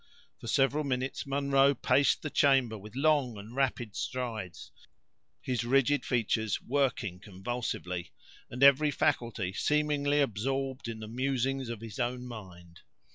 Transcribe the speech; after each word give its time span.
For 0.39 0.47
several 0.47 0.83
minutes 0.83 1.27
Munro 1.27 1.75
paced 1.75 2.23
the 2.23 2.31
chamber 2.31 2.75
with 2.75 2.95
long 2.95 3.37
and 3.37 3.55
rapid 3.55 3.95
strides, 3.95 4.71
his 5.41 5.63
rigid 5.63 6.05
features 6.05 6.59
working 6.59 7.19
convulsively, 7.19 8.11
and 8.49 8.63
every 8.63 8.89
faculty 8.89 9.53
seemingly 9.53 10.19
absorbed 10.19 10.87
in 10.87 11.01
the 11.01 11.07
musings 11.07 11.69
of 11.69 11.81
his 11.81 11.99
own 11.99 12.25
mind. 12.25 12.79